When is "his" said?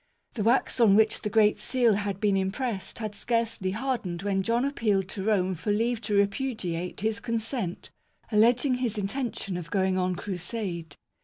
7.01-7.19, 8.73-8.97